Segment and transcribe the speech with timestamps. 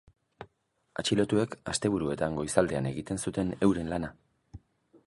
[1.01, 4.13] Atxilotuek asteburuetan goizaldean egiten zuten euren lana.